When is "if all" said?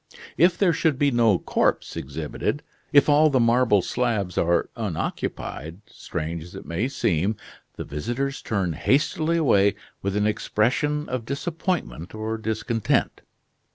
2.91-3.29